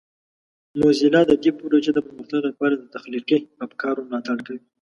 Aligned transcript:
موزیلا 0.79 1.21
د 1.27 1.31
دې 1.43 1.51
پروژې 1.59 1.91
د 1.93 1.99
پرمختګ 2.07 2.41
لپاره 2.49 2.73
د 2.77 2.83
تخلیقي 2.95 3.37
افکارو 3.65 4.05
ملاتړ 4.09 4.37
کوي. 4.45 4.61